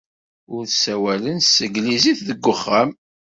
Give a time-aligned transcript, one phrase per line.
[0.53, 2.89] Ur ssawalen s tanglizit deg wexxam.